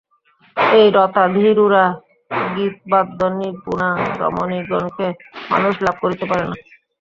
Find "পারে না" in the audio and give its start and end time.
6.29-6.55